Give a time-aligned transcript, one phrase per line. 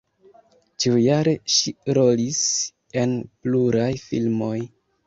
[0.85, 2.41] Ĉiujare ŝi rolis
[3.05, 4.55] en pluraj filmoj.